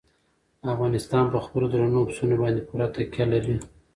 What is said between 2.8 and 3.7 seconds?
تکیه لري.